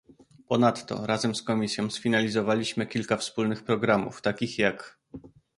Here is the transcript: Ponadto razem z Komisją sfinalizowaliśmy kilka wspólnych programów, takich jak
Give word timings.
Ponadto 0.47 1.05
razem 1.05 1.35
z 1.35 1.43
Komisją 1.43 1.89
sfinalizowaliśmy 1.89 2.87
kilka 2.87 3.17
wspólnych 3.17 3.63
programów, 3.63 4.21
takich 4.21 4.59
jak 4.59 4.99